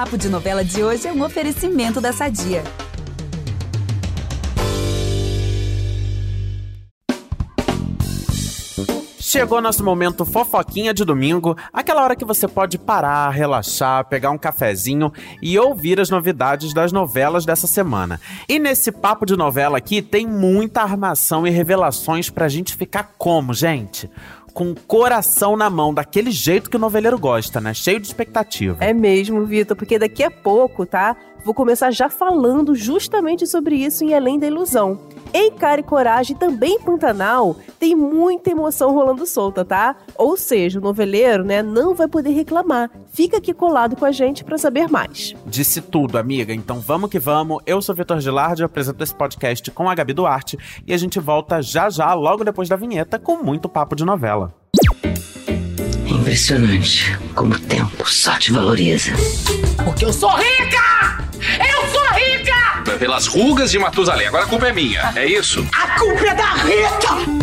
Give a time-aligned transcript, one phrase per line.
[0.00, 2.64] Papo de Novela de hoje é um oferecimento da Sadia.
[9.20, 14.38] Chegou nosso momento fofoquinha de domingo, aquela hora que você pode parar, relaxar, pegar um
[14.38, 18.18] cafezinho e ouvir as novidades das novelas dessa semana.
[18.48, 23.54] E nesse papo de novela aqui tem muita armação e revelações pra gente ficar como,
[23.54, 24.10] gente?
[24.52, 27.72] Com o coração na mão, daquele jeito que o noveleiro gosta, né?
[27.72, 28.76] Cheio de expectativa.
[28.80, 31.16] É mesmo, Vitor, porque daqui a pouco, tá?
[31.44, 35.00] Vou começar já falando justamente sobre isso em Além da Ilusão.
[35.32, 39.96] Em Cara e Coragem, também em Pantanal, tem muita emoção rolando solta, tá?
[40.16, 42.90] Ou seja, o noveleiro, né, não vai poder reclamar.
[43.12, 45.34] Fica aqui colado com a gente para saber mais.
[45.46, 46.52] Disse tudo, amiga.
[46.52, 47.62] Então vamos que vamos.
[47.64, 51.62] Eu sou Vitor Gilardi, apresento esse podcast com a Gabi Duarte e a gente volta
[51.62, 54.52] já já, logo depois da vinheta, com muito papo de novela.
[56.06, 59.12] É impressionante como o tempo só te valoriza.
[59.84, 61.24] Porque eu sou rica!
[61.58, 62.29] Eu sou rica!
[62.98, 64.26] Pelas rugas de Matusalém.
[64.26, 65.66] Agora a culpa é minha, é isso?
[65.72, 67.40] A culpa é da Rita!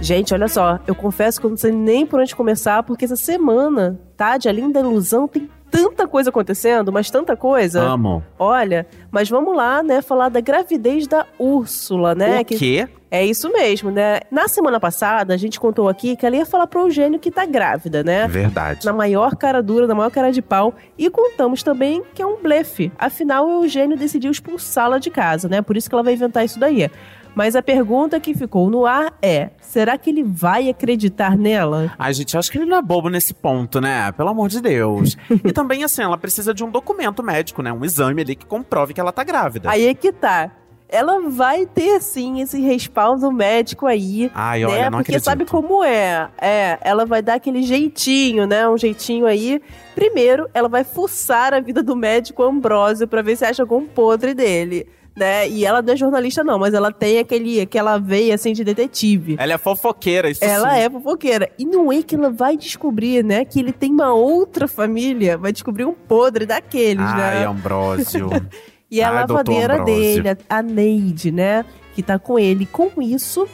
[0.00, 3.14] Gente, olha só, eu confesso que eu não sei nem por onde começar, porque essa
[3.16, 4.36] semana, tá?
[4.36, 7.80] De Além da Ilusão, tem tanta coisa acontecendo, mas tanta coisa.
[7.80, 8.22] Amo.
[8.38, 12.40] Olha, mas vamos lá, né, falar da gravidez da Úrsula, né?
[12.40, 12.88] O quê?
[13.12, 14.20] É isso mesmo, né?
[14.30, 17.44] Na semana passada, a gente contou aqui que ela ia falar pro Eugênio que tá
[17.44, 18.26] grávida, né?
[18.26, 18.86] Verdade.
[18.86, 20.74] Na maior cara dura, na maior cara de pau.
[20.96, 22.90] E contamos também que é um blefe.
[22.98, 25.60] Afinal, o Eugênio decidiu expulsá-la de casa, né?
[25.60, 26.90] Por isso que ela vai inventar isso daí.
[27.34, 31.92] Mas a pergunta que ficou no ar é: será que ele vai acreditar nela?
[31.98, 34.10] Ai, gente, acho que ele não é bobo nesse ponto, né?
[34.12, 35.18] Pelo amor de Deus.
[35.44, 37.70] e também, assim, ela precisa de um documento médico, né?
[37.70, 39.70] Um exame ali que comprove que ela tá grávida.
[39.70, 40.50] Aí é que tá.
[40.92, 44.30] Ela vai ter, sim, esse respaldo médico aí.
[44.34, 44.66] Ai, né?
[44.66, 45.24] olha, não Porque acredito.
[45.24, 46.28] sabe como é?
[46.38, 48.68] É, ela vai dar aquele jeitinho, né?
[48.68, 49.58] Um jeitinho aí.
[49.94, 54.34] Primeiro, ela vai fuçar a vida do médico Ambrósio pra ver se acha algum podre
[54.34, 54.86] dele.
[55.16, 55.46] Né?
[55.48, 59.36] E ela não é jornalista, não, mas ela tem aquele, aquela veia assim de detetive.
[59.38, 60.80] Ela é fofoqueira, isso Ela sim.
[60.80, 61.50] é fofoqueira.
[61.58, 63.44] E não é que ela vai descobrir, né?
[63.44, 65.36] Que ele tem uma outra família.
[65.36, 67.46] Vai descobrir um podre daqueles, Ai, né?
[67.46, 68.30] Ambrósio.
[68.92, 71.64] E a doutor lavadeira dele, a- a Neide, né?
[71.94, 72.66] Que tá com ele.
[72.66, 73.48] Com isso,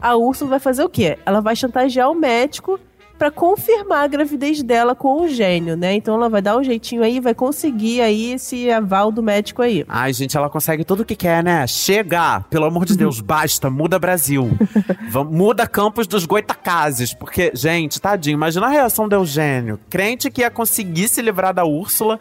[0.00, 1.18] a Úrsula vai fazer o quê?
[1.26, 2.78] Ela vai chantagear o médico
[3.18, 5.94] pra confirmar a gravidez dela com o gênio, né?
[5.94, 9.84] Então ela vai dar um jeitinho aí, vai conseguir aí esse aval do médico aí.
[9.88, 11.66] Ai, gente, ela consegue tudo o que quer, né?
[11.66, 12.40] Chega!
[12.50, 14.50] Pelo amor de Deus, basta, muda Brasil.
[15.30, 17.14] Muda campos dos goitacazes.
[17.14, 19.78] Porque, gente, tadinho, imagina a reação do Eugênio.
[19.88, 22.18] Crente que ia conseguir se livrar da Úrsula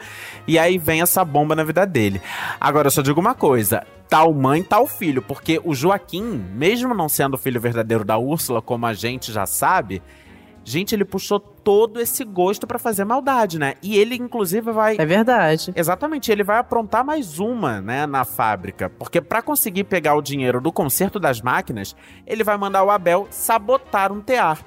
[0.48, 2.22] e aí vem essa bomba na vida dele.
[2.60, 3.86] Agora, eu só digo uma coisa.
[4.08, 5.22] Tal mãe, tal filho.
[5.22, 9.46] Porque o Joaquim, mesmo não sendo o filho verdadeiro da Úrsula, como a gente já
[9.46, 10.02] sabe,
[10.64, 13.76] gente, ele puxou todo esse gosto pra fazer maldade, né?
[13.82, 15.72] E ele, inclusive, vai É verdade.
[15.76, 20.60] Exatamente, ele vai aprontar mais uma, né, na fábrica, porque pra conseguir pegar o dinheiro
[20.62, 24.60] do conserto das máquinas, ele vai mandar o Abel sabotar um tear.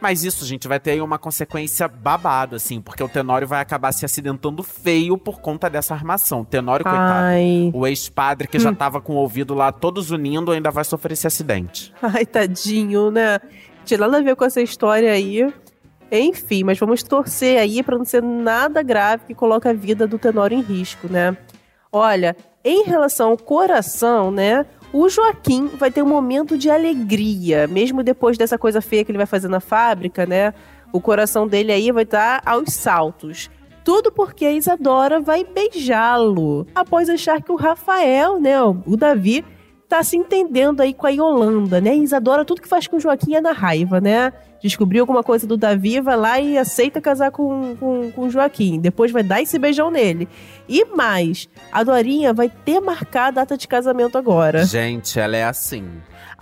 [0.00, 3.92] Mas isso, gente, vai ter aí uma consequência babado, assim, porque o Tenório vai acabar
[3.92, 6.40] se acidentando feio por conta dessa armação.
[6.40, 7.26] O Tenório, coitado.
[7.26, 7.70] Ai.
[7.74, 11.26] O ex-padre que já tava com o ouvido lá todos unindo ainda vai sofrer esse
[11.26, 11.92] acidente.
[12.00, 13.38] Ai, tadinho, né?
[13.84, 15.52] Tinha nada a ver com essa história aí.
[16.12, 20.18] Enfim, mas vamos torcer aí pra não ser nada grave que coloque a vida do
[20.18, 21.36] Tenório em risco, né?
[21.92, 24.66] Olha, em relação ao coração, né?
[24.92, 29.18] O Joaquim vai ter um momento de alegria, mesmo depois dessa coisa feia que ele
[29.18, 30.52] vai fazer na fábrica, né?
[30.92, 33.48] O coração dele aí vai estar aos saltos.
[33.84, 36.66] Tudo porque a Isadora vai beijá-lo.
[36.74, 39.44] Após achar que o Rafael, né, o Davi,
[39.90, 41.96] tá se entendendo aí com a Yolanda, né?
[41.96, 44.32] Isadora, tudo que faz com o Joaquim é na raiva, né?
[44.62, 48.78] Descobriu alguma coisa do Davi, vai lá e aceita casar com, com, com o Joaquim.
[48.78, 50.28] Depois vai dar esse beijão nele.
[50.68, 54.64] E mais, a Dorinha vai ter marcar a data de casamento agora.
[54.64, 55.88] Gente, ela é assim.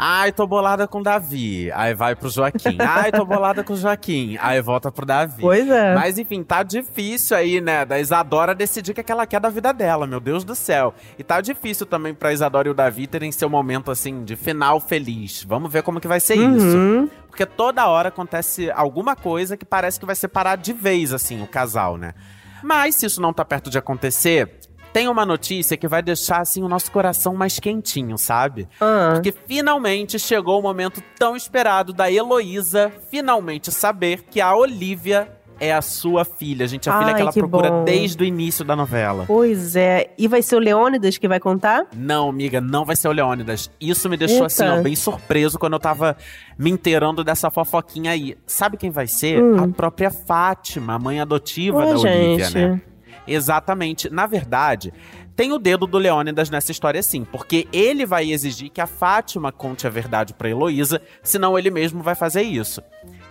[0.01, 1.73] Ai, tô bolada com o Davi.
[1.73, 2.77] Aí vai pro Joaquim.
[2.79, 4.37] Ai, tô bolada com o Joaquim.
[4.41, 5.41] Aí volta pro Davi.
[5.41, 5.93] Pois é.
[5.93, 7.85] Mas enfim, tá difícil aí, né?
[7.85, 10.55] Da Isadora decidir o que, é que ela quer da vida dela, meu Deus do
[10.55, 10.95] céu.
[11.19, 14.79] E tá difícil também pra Isadora e o Davi terem seu momento, assim, de final
[14.79, 15.43] feliz.
[15.43, 17.11] Vamos ver como que vai ser isso.
[17.29, 17.31] Uhum.
[17.31, 21.47] Porque toda hora acontece alguma coisa que parece que vai separar de vez, assim, o
[21.47, 22.15] casal, né?
[22.63, 24.59] Mas se isso não tá perto de acontecer,
[24.93, 28.69] tem uma notícia que vai deixar, assim, o nosso coração mais quentinho, sabe?
[28.81, 29.11] Ah.
[29.15, 35.73] Porque finalmente chegou o momento tão esperado da Heloísa finalmente saber que a Olivia é
[35.73, 36.89] a sua filha, gente.
[36.89, 37.85] A Ai, filha que ela que procura bom.
[37.85, 39.25] desde o início da novela.
[39.27, 40.11] Pois é.
[40.17, 41.87] E vai ser o Leônidas que vai contar?
[41.95, 43.71] Não, amiga, não vai ser o Leônidas.
[43.81, 44.47] Isso me deixou Eita.
[44.47, 46.17] assim, ó, bem surpreso quando eu tava
[46.59, 48.37] me inteirando dessa fofoquinha aí.
[48.47, 49.43] Sabe quem vai ser?
[49.43, 49.65] Hum.
[49.65, 52.55] A própria Fátima, a mãe adotiva Ué, da Olivia, gente.
[52.55, 52.81] né?
[53.27, 54.09] Exatamente.
[54.11, 54.93] Na verdade,
[55.37, 59.53] tem o dedo do Leônidas nessa história sim, porque ele vai exigir que a Fátima
[59.53, 62.83] conte a verdade pra Heloísa, senão ele mesmo vai fazer isso.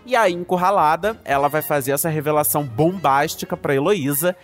[0.07, 4.37] E aí, encurralada, ela vai fazer essa revelação bombástica pra Heloísa.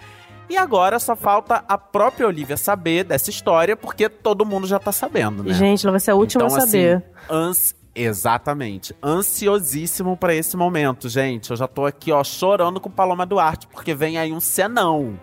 [0.49, 4.91] E agora só falta a própria Olivia saber dessa história, porque todo mundo já tá
[4.91, 5.53] sabendo, né?
[5.53, 6.97] Gente, ela vai ser a última então, a saber.
[6.97, 7.75] Assim, ans...
[7.95, 8.93] Exatamente.
[9.01, 11.51] Ansiosíssimo pra esse momento, gente.
[11.51, 15.17] Eu já tô aqui, ó, chorando com Paloma Duarte, porque vem aí um cenão.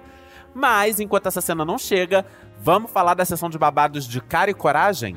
[0.54, 2.24] Mas, enquanto essa cena não chega,
[2.62, 5.16] vamos falar da sessão de babados de cara e coragem?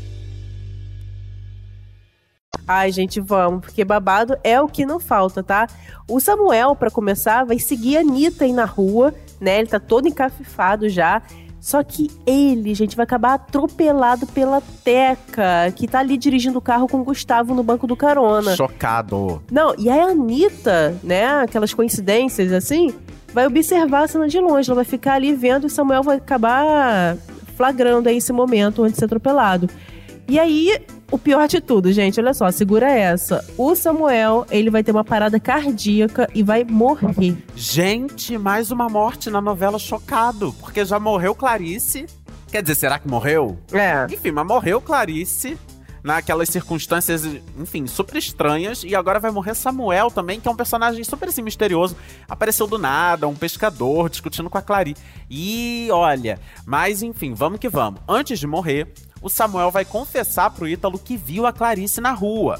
[2.73, 5.67] Ai, gente, vamos, porque babado é o que não falta, tá?
[6.07, 9.59] O Samuel, pra começar, vai seguir a Anitta aí na rua, né?
[9.59, 11.21] Ele tá todo encafifado já.
[11.59, 16.87] Só que ele, gente, vai acabar atropelado pela Teca, que tá ali dirigindo o carro
[16.87, 18.55] com o Gustavo no banco do carona.
[18.55, 19.43] Chocado.
[19.51, 21.41] Não, e a Anitta, né?
[21.41, 22.95] Aquelas coincidências assim,
[23.33, 24.71] vai observar a cena de longe.
[24.71, 27.17] Ela vai ficar ali vendo e o Samuel vai acabar
[27.57, 29.69] flagrando aí esse momento antes de ser atropelado.
[30.27, 30.79] E aí,
[31.11, 33.45] o pior de tudo, gente, olha só, segura essa.
[33.57, 37.35] O Samuel, ele vai ter uma parada cardíaca e vai morrer.
[37.53, 42.05] Gente, mais uma morte na novela chocado, porque já morreu Clarice.
[42.49, 43.59] Quer dizer, será que morreu?
[43.73, 44.07] É.
[44.11, 45.57] Enfim, mas morreu Clarice
[46.03, 47.25] naquelas circunstâncias,
[47.57, 48.83] enfim, super estranhas.
[48.83, 51.95] E agora vai morrer Samuel também, que é um personagem super assim misterioso.
[52.27, 55.01] Apareceu do nada, um pescador discutindo com a Clarice.
[55.29, 58.01] E olha, mas enfim, vamos que vamos.
[58.07, 58.87] Antes de morrer,
[59.21, 62.59] o Samuel vai confessar pro Ítalo que viu a Clarice na rua.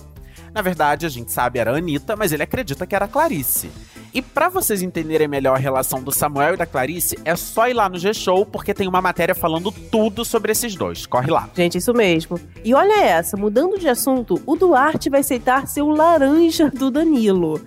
[0.54, 3.72] Na verdade, a gente sabe era a Anitta, mas ele acredita que era a Clarice.
[4.13, 7.74] E pra vocês entenderem melhor a relação do Samuel e da Clarice, é só ir
[7.74, 11.06] lá no G-Show, porque tem uma matéria falando tudo sobre esses dois.
[11.06, 11.50] Corre lá.
[11.56, 12.38] Gente, isso mesmo.
[12.66, 17.62] E olha essa, mudando de assunto, o Duarte vai aceitar ser o laranja do Danilo.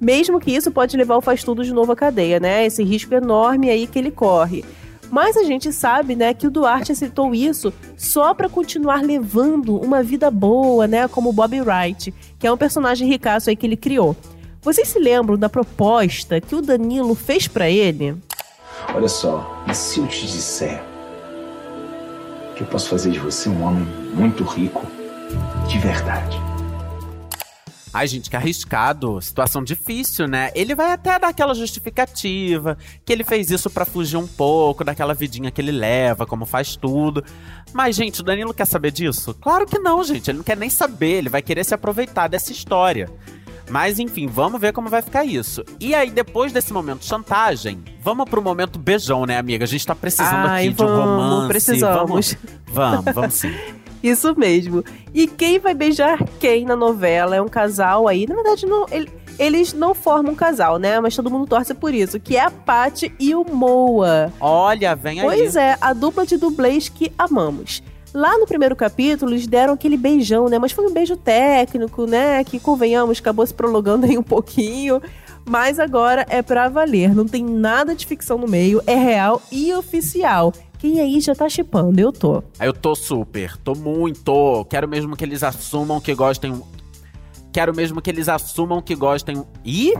[0.00, 2.64] Mesmo que isso pode levar o faz tudo de novo à cadeia, né?
[2.64, 4.64] Esse risco enorme aí que ele corre.
[5.10, 10.02] Mas a gente sabe, né, que o Duarte aceitou isso só pra continuar levando uma
[10.02, 13.76] vida boa, né, como o Bob Wright, que é um personagem ricaço aí que ele
[13.76, 14.16] criou.
[14.60, 18.16] Vocês se lembram da proposta que o Danilo fez pra ele?
[18.94, 20.82] Olha só, e se eu te disser
[22.54, 24.84] que eu posso fazer de você um homem muito rico
[25.68, 26.36] de verdade?
[27.92, 29.20] Ai, gente, que arriscado.
[29.20, 30.50] Situação difícil, né?
[30.54, 35.14] Ele vai até dar aquela justificativa, que ele fez isso pra fugir um pouco daquela
[35.14, 37.24] vidinha que ele leva, como faz tudo.
[37.72, 39.34] Mas, gente, o Danilo quer saber disso?
[39.34, 40.30] Claro que não, gente.
[40.30, 43.10] Ele não quer nem saber, ele vai querer se aproveitar dessa história.
[43.70, 45.62] Mas enfim, vamos ver como vai ficar isso.
[45.78, 49.64] E aí, depois desse momento chantagem, vamos pro momento beijão, né, amiga?
[49.64, 51.48] A gente tá precisando Ai, aqui de um vamos, romance.
[51.48, 52.36] precisamos.
[52.66, 53.54] Vamos, vamos, vamos sim.
[54.02, 54.84] Isso mesmo.
[55.12, 58.26] E quem vai beijar quem na novela é um casal aí.
[58.26, 60.98] Na verdade, não, ele- eles não formam um casal, né?
[61.00, 62.18] Mas todo mundo torce por isso.
[62.20, 64.32] Que é a Paty e o Moa.
[64.40, 65.26] Olha, vem aí.
[65.26, 67.82] Pois é, a dupla de dublês que amamos.
[68.14, 70.58] Lá no primeiro capítulo, eles deram aquele beijão, né?
[70.58, 72.42] Mas foi um beijo técnico, né?
[72.42, 75.00] Que, convenhamos, acabou se prolongando aí um pouquinho.
[75.44, 77.14] Mas agora é pra valer.
[77.14, 78.82] Não tem nada de ficção no meio.
[78.86, 80.52] É real e oficial.
[80.78, 82.00] Quem aí já tá chipando?
[82.00, 82.42] Eu tô.
[82.60, 84.64] Eu tô super, tô muito.
[84.70, 86.62] Quero mesmo que eles assumam que gostem.
[87.52, 89.44] Quero mesmo que eles assumam que gostem.
[89.64, 89.94] Ih!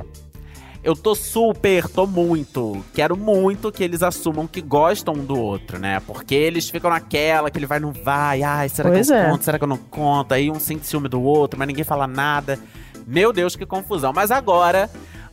[0.85, 2.85] Eu tô super, tô muito.
[2.94, 5.99] Quero muito que eles assumam que gostam um do outro, né?
[6.00, 8.44] Porque eles ficam naquela que ele vai, não vai.
[8.44, 9.30] Ai, será Pois que eu é.
[9.30, 9.44] conto?
[9.44, 10.32] Será que eu não conto?
[10.32, 12.58] Aí um sente ciúme do outro, mas ninguém fala nada.
[13.04, 14.12] Meu Deus, que confusão.
[14.14, 14.88] Mas agora,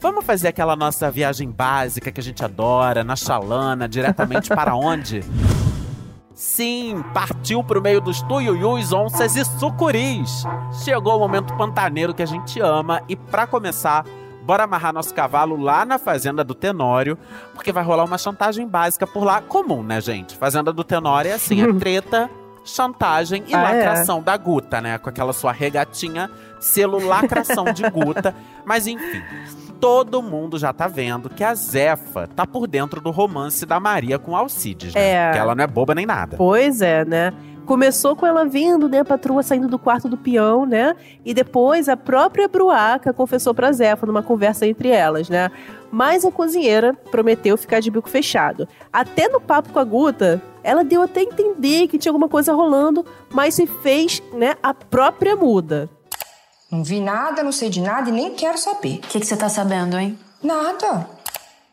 [0.05, 5.23] vamos fazer aquela nossa viagem básica que a gente adora, na chalana, diretamente para onde?
[6.31, 10.43] Sim, partiu pro meio dos tuiuius, onças e sucuris.
[10.83, 14.05] Chegou o momento pantaneiro que a gente ama e pra começar,
[14.43, 17.17] bora amarrar nosso cavalo lá na fazenda do Tenório,
[17.55, 20.37] porque vai rolar uma chantagem básica por lá, comum, né, gente?
[20.37, 22.29] Fazenda do Tenório é assim, é treta
[22.65, 23.63] chantagem e Ah, é?
[23.85, 24.97] lacração da Guta, né?
[24.97, 26.29] Com aquela sua regatinha,
[26.59, 28.35] selo lacração de Guta.
[28.65, 29.21] Mas enfim,
[29.79, 34.17] todo mundo já tá vendo que a Zefa tá por dentro do romance da Maria
[34.17, 35.29] com Alcides, né?
[35.29, 35.31] É.
[35.33, 36.35] Que ela não é boba nem nada.
[36.37, 37.31] Pois é, né?
[37.65, 40.95] Começou com ela vendo, né, a patroa saindo do quarto do peão, né?
[41.25, 45.49] E depois a própria Bruaca confessou pra Zefa numa conversa entre elas, né?
[45.91, 48.67] Mas a cozinheira prometeu ficar de bico fechado.
[48.93, 52.51] Até no papo com a Guta, ela deu até a entender que tinha alguma coisa
[52.51, 55.87] rolando, mas se fez, né, a própria muda.
[56.71, 58.95] Não vi nada, não sei de nada e nem quero saber.
[58.95, 60.17] O que que você tá sabendo, hein?
[60.41, 61.07] Nada.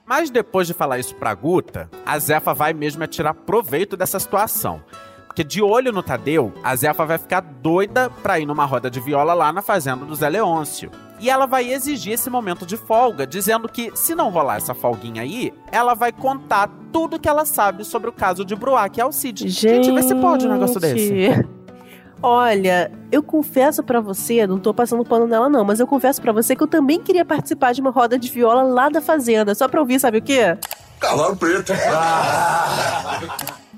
[0.05, 4.21] Mas depois de falar isso pra Guta, a Zefa vai mesmo é tirar proveito dessa
[4.21, 4.83] situação.
[5.27, 9.01] Porque de olho no Tadeu, a Zefa vai ficar doida pra ir numa roda de
[9.01, 10.91] viola lá na fazenda do Zé Leôncio.
[11.23, 15.23] E ela vai exigir esse momento de folga, dizendo que se não rolar essa folguinha
[15.23, 19.49] aí, ela vai contar tudo que ela sabe sobre o caso de Bruac e Alcide.
[19.49, 21.29] Gente, vê se pode um negócio desse.
[22.21, 26.33] Olha, eu confesso pra você, não tô passando pano nela não, mas eu confesso pra
[26.33, 29.69] você que eu também queria participar de uma roda de viola lá da fazenda, só
[29.69, 30.57] pra ouvir, sabe o quê?
[30.99, 31.73] Cavalo preto.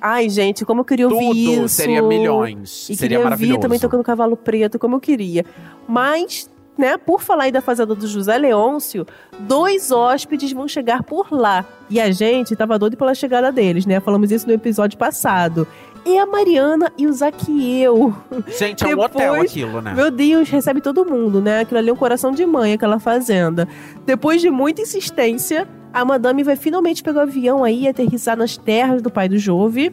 [0.00, 1.68] Ai, gente, como eu queria ouvir Tudo isso.
[1.68, 2.70] seria milhões.
[2.70, 3.60] E seria queria ouvir maravilhoso.
[3.60, 5.46] também tocando cavalo preto, como eu queria.
[5.88, 9.06] Mas, né, por falar aí da fazenda do José Leôncio,
[9.40, 11.64] dois hóspedes vão chegar por lá.
[11.88, 14.00] E a gente tava doido pela chegada deles, né?
[14.00, 15.66] Falamos isso no episódio passado.
[16.06, 18.14] E a Mariana e o Zaquieu.
[18.58, 19.94] Gente, é um Depois- hotel aquilo, né?
[19.94, 21.60] Meu Deus, recebe todo mundo, né?
[21.60, 23.66] Aquilo ali é um coração de mãe, aquela fazenda.
[24.04, 28.56] Depois de muita insistência, a madame vai finalmente pegar o avião aí e aterrissar nas
[28.56, 29.92] terras do pai do Jove.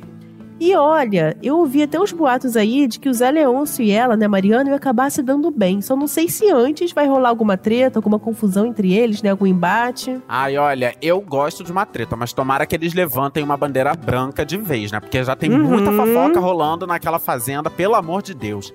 [0.64, 4.16] E olha, eu ouvi até uns boatos aí de que o Zé Leôncio e ela,
[4.16, 5.82] né, Mariana, iam acabar se dando bem.
[5.82, 9.32] Só não sei se antes vai rolar alguma treta, alguma confusão entre eles, né?
[9.32, 10.22] Algum embate.
[10.30, 14.46] Ai, olha, eu gosto de uma treta, mas tomara que eles levantem uma bandeira branca
[14.46, 15.00] de vez, né?
[15.00, 15.64] Porque já tem Uhum.
[15.64, 18.72] muita fofoca rolando naquela fazenda, pelo amor de Deus.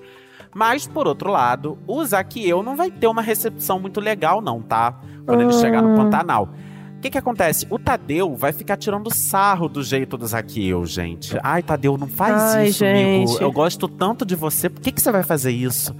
[0.52, 4.98] Mas, por outro lado, o Zaqueu não vai ter uma recepção muito legal, não, tá?
[5.24, 5.60] Quando ele Ah.
[5.60, 6.48] chegar no Pantanal.
[6.96, 7.66] O que que acontece?
[7.70, 11.38] O Tadeu vai ficar tirando sarro do jeito do Zaqueu, gente.
[11.42, 13.28] Ai, Tadeu, não faz Ai, isso, amigo.
[13.28, 13.42] gente.
[13.42, 14.68] Eu gosto tanto de você.
[14.68, 15.94] Por que, que você vai fazer isso?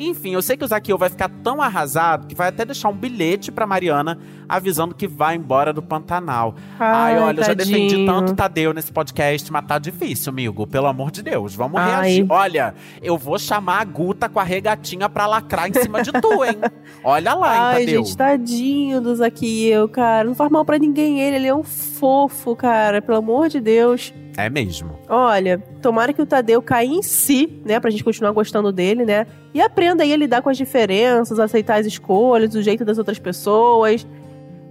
[0.00, 2.94] Enfim, eu sei que o Zaqueu vai ficar tão arrasado que vai até deixar um
[2.94, 6.54] bilhete pra Mariana avisando que vai embora do Pantanal.
[6.78, 10.66] Ai, Ai, olha, eu já defendi tanto Tadeu nesse podcast, mas tá difícil, amigo.
[10.66, 11.90] Pelo amor de Deus, vamos Ai.
[11.90, 12.26] reagir.
[12.28, 16.44] Olha, eu vou chamar a Guta com a regatinha pra lacrar em cima de tu,
[16.44, 16.58] hein?
[17.04, 18.04] Olha lá, hein, Ai, Tadeu.
[18.04, 20.26] gente, tadinho do Zaquieu, cara.
[20.26, 23.02] Não faz mal pra ninguém ele, ele é um fofo, cara.
[23.02, 24.12] Pelo amor de Deus.
[24.36, 24.98] É mesmo.
[25.08, 27.78] Olha, tomara que o Tadeu caia em si, né?
[27.80, 29.26] Pra gente continuar gostando dele, né?
[29.52, 33.18] E aprenda aí a lidar com as diferenças, aceitar as escolhas, o jeito das outras
[33.18, 34.06] pessoas.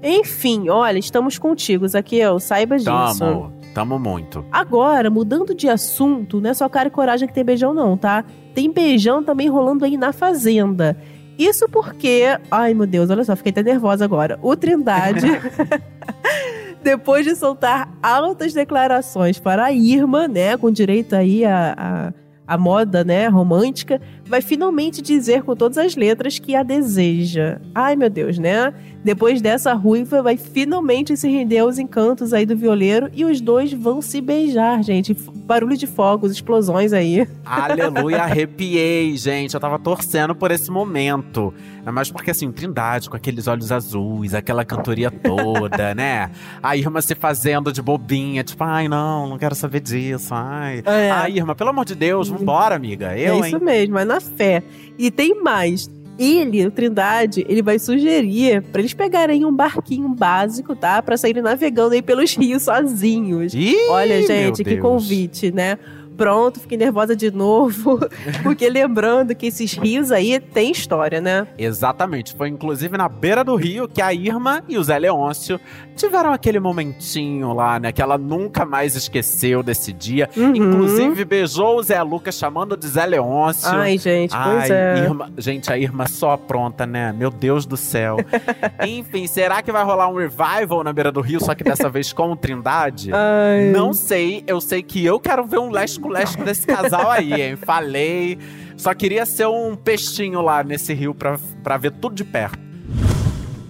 [0.02, 2.90] Enfim, olha, estamos contigo, Zaqueu, saiba disso.
[3.20, 4.46] Tamo, tamo muito.
[4.52, 8.24] Agora, mudando de assunto, não é só cara e coragem que tem beijão, não, tá?
[8.56, 10.98] Tem beijão também rolando aí na Fazenda.
[11.38, 12.24] Isso porque.
[12.50, 14.40] Ai, meu Deus, olha só, fiquei até nervosa agora.
[14.42, 15.26] O Trindade.
[16.84, 22.14] depois de soltar altas declarações para a Irma, né, com direito aí a, a,
[22.48, 27.60] a moda, né, romântica, vai finalmente dizer com todas as letras que a deseja.
[27.76, 28.74] Ai, meu Deus, né?
[29.04, 33.72] Depois dessa ruiva, vai finalmente se render aos encantos aí do violeiro e os dois
[33.72, 35.14] vão se beijar, gente.
[35.14, 37.26] Barulho de fogos, explosões aí.
[37.46, 39.54] Aleluia, arrepiei, gente.
[39.54, 41.54] Eu tava torcendo por esse momento.
[41.86, 46.30] É mais porque, assim, Trindade com aqueles olhos azuis, aquela cantoria toda, né?
[46.62, 50.34] A Irma se fazendo de bobinha, tipo, ai, não, não quero saber disso.
[50.34, 51.10] Ai, É.
[51.10, 53.18] ai Irma, pelo amor de Deus, vambora, amiga.
[53.18, 53.64] Eu, é isso hein?
[53.64, 54.62] mesmo, é na fé.
[54.98, 55.90] E tem mais.
[56.20, 61.02] Ele, o Trindade, ele vai sugerir pra eles pegarem um barquinho básico, tá?
[61.02, 63.54] Pra saírem navegando aí pelos rios sozinhos.
[63.54, 64.82] Ih, Olha, gente, que Deus.
[64.82, 65.78] convite, né?
[66.20, 67.98] Pronto, fiquei nervosa de novo.
[68.44, 71.48] Porque lembrando que esses rios aí têm história, né?
[71.58, 72.36] Exatamente.
[72.36, 75.58] Foi inclusive na beira do rio que a Irma e o Zé Leôncio
[75.96, 77.94] tiveram aquele momentinho lá, né?
[77.94, 80.30] Que ela nunca mais esqueceu desse dia.
[80.36, 80.54] Uhum.
[80.54, 83.70] Inclusive beijou o Zé Lucas chamando de Zé Leôncio.
[83.70, 84.98] Ai, gente, pois Ai, é.
[85.06, 87.14] Irma- gente, a Irma só pronta, né?
[87.14, 88.18] Meu Deus do céu.
[88.86, 92.12] Enfim, será que vai rolar um revival na beira do rio, só que dessa vez
[92.12, 93.10] com o Trindade?
[93.14, 93.72] Ai.
[93.72, 95.70] Não sei, eu sei que eu quero ver um
[96.12, 97.56] lesco-lesco desse casal aí, hein?
[97.56, 98.38] Falei.
[98.78, 102.70] Só queria ser um peixinho lá nesse rio pra, pra ver tudo de perto.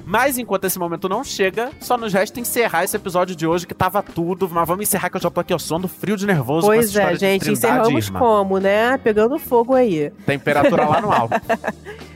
[0.06, 3.76] Mas enquanto esse momento não chega, só nos resta encerrar esse episódio de hoje que
[3.76, 4.50] tava tudo.
[4.50, 7.16] Mas vamos encerrar que eu já tô aqui, ó, suando frio de nervoso Pois é,
[7.16, 8.98] gente, encerramos como, né?
[8.98, 10.12] Pegando fogo aí.
[10.26, 11.36] Temperatura lá no alto.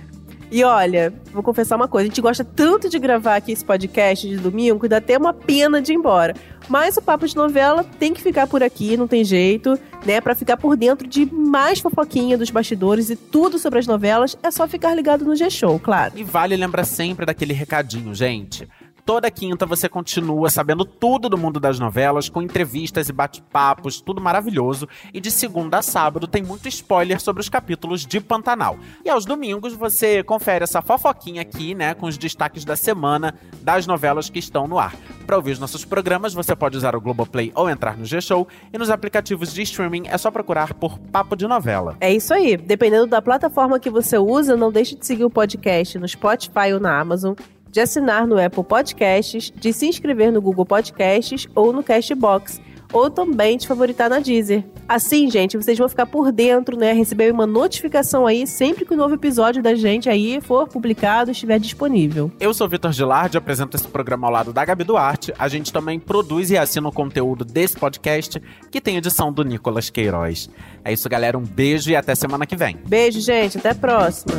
[0.54, 4.30] E olha, vou confessar uma coisa: a gente gosta tanto de gravar aqui esse podcast
[4.30, 6.36] de domingo que dá até uma pena de ir embora.
[6.70, 10.22] Mas o Papo de Novela tem que ficar por aqui, não tem jeito, né?
[10.22, 14.52] Pra ficar por dentro de mais fofoquinha dos bastidores e tudo sobre as novelas, é
[14.52, 16.14] só ficar ligado no G-Show, claro.
[16.16, 18.70] E vale lembrar sempre daquele recadinho, gente.
[19.06, 24.22] Toda quinta você continua sabendo tudo do mundo das novelas, com entrevistas e bate-papos, tudo
[24.22, 24.88] maravilhoso.
[25.14, 28.78] E de segunda a sábado tem muito spoiler sobre os capítulos de Pantanal.
[29.04, 33.86] E aos domingos você confere essa fofoquinha aqui, né, com os destaques da semana das
[33.86, 34.96] novelas que estão no ar.
[35.28, 38.48] Para ouvir os nossos programas, você pode usar o Globoplay ou entrar no G-Show.
[38.72, 41.98] E nos aplicativos de streaming é só procurar por Papo de Novela.
[42.00, 42.56] É isso aí.
[42.56, 46.80] Dependendo da plataforma que você usa, não deixe de seguir o podcast no Spotify ou
[46.80, 47.34] na Amazon
[47.74, 52.62] de assinar no Apple Podcasts, de se inscrever no Google Podcasts ou no Castbox,
[52.94, 54.64] ou também de favoritar na Deezer.
[54.88, 56.94] Assim, gente, vocês vão ficar por dentro, né?
[56.94, 61.32] Receber uma notificação aí sempre que o um novo episódio da gente aí for publicado,
[61.32, 62.32] estiver disponível.
[62.40, 65.34] Eu sou Vitor Gilardi, apresento esse programa ao lado da Gabi Duarte.
[65.40, 68.40] A gente também produz e assina o conteúdo desse podcast,
[68.70, 70.48] que tem edição do Nicolas Queiroz.
[70.86, 71.36] É isso, galera.
[71.40, 72.78] Um beijo e até semana que vem.
[72.86, 73.58] Beijo, gente.
[73.58, 74.36] Até a próxima.